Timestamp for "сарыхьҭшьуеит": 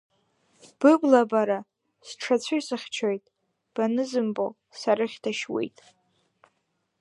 4.79-5.77